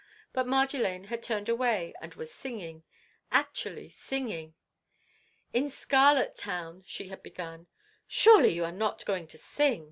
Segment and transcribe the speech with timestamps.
[0.33, 2.81] But Marjolaine had turned away, and was singing!
[3.31, 4.55] Actually singing!
[5.53, 7.67] "In Scarlet Town—" she had begun.
[8.07, 9.79] "Surely, you are not going to sing!"